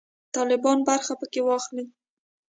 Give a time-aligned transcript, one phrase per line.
[0.35, 1.85] طالبان برخه پکښې واخلي.